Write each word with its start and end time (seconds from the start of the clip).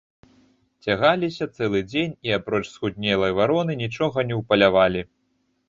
Цягаліся 0.87 1.47
цэлы 1.57 1.81
дзень 1.91 2.17
і, 2.17 2.29
апроч 2.39 2.63
схуднелай 2.73 3.37
вароны, 3.43 3.79
нічога 3.85 4.27
не 4.33 4.43
ўпалявалі. 4.43 5.09